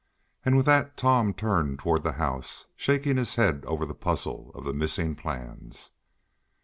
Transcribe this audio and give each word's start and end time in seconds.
And 0.43 0.57
with 0.57 0.65
that 0.65 0.97
Tom 0.97 1.31
turned 1.31 1.77
toward 1.77 2.01
the 2.01 2.13
house, 2.13 2.65
shaking 2.75 3.17
his 3.17 3.35
head 3.35 3.63
over 3.67 3.85
the 3.85 3.93
puzzle 3.93 4.49
of 4.55 4.63
the 4.63 4.73
missing 4.73 5.13
plans. 5.13 5.91